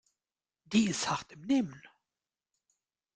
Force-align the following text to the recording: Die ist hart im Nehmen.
Die 0.65 0.87
ist 0.87 1.11
hart 1.11 1.31
im 1.31 1.41
Nehmen. 1.41 1.79